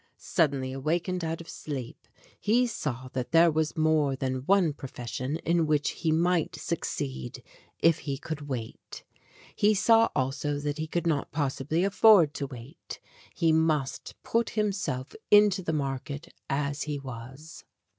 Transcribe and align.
Suddenly 0.17 0.73
awakened 0.73 1.23
out 1.23 1.41
of 1.41 1.47
sleep, 1.47 2.07
he 2.39 2.65
saw 2.65 3.09
that 3.13 3.31
there 3.31 3.51
was 3.51 3.77
more 3.77 4.15
than 4.15 4.43
one 4.47 4.73
profession 4.73 5.35
in 5.45 5.67
which 5.67 5.91
he 5.91 6.11
might 6.11 6.55
succeed 6.55 7.43
if 7.77 7.99
he 7.99 8.17
could 8.17 8.47
wait. 8.47 9.03
He 9.55 9.75
saw 9.75 10.09
also 10.15 10.57
that 10.57 10.79
he 10.79 10.87
could 10.87 11.05
not 11.05 11.31
possibly 11.31 11.83
afford 11.83 12.33
to 12.33 12.47
wait. 12.47 12.99
He 13.35 13.51
must 13.51 14.15
put 14.23 14.49
himself 14.57 15.15
into 15.29 15.61
GREAT 15.61 15.65
POSSESSIONS 15.65 15.65
5 15.65 15.65
the 15.67 15.71
market 15.73 16.33
as 16.49 16.81
he 16.89 16.97
was. 16.97 17.63